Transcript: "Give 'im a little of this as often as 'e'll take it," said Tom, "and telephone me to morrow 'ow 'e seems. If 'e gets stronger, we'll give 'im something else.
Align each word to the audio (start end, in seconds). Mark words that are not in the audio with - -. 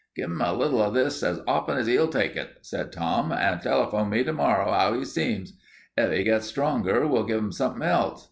"Give 0.15 0.31
'im 0.31 0.41
a 0.41 0.51
little 0.51 0.81
of 0.81 0.95
this 0.95 1.21
as 1.21 1.41
often 1.47 1.77
as 1.77 1.87
'e'll 1.87 2.07
take 2.07 2.35
it," 2.35 2.57
said 2.63 2.91
Tom, 2.91 3.31
"and 3.31 3.61
telephone 3.61 4.09
me 4.09 4.23
to 4.23 4.33
morrow 4.33 4.71
'ow 4.71 4.95
'e 4.99 5.05
seems. 5.05 5.53
If 5.95 6.11
'e 6.11 6.23
gets 6.23 6.47
stronger, 6.47 7.05
we'll 7.05 7.27
give 7.27 7.37
'im 7.37 7.51
something 7.51 7.83
else. 7.83 8.19